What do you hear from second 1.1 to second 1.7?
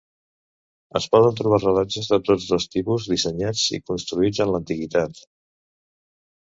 poden trobar